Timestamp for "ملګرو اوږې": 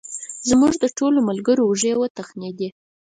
1.29-1.93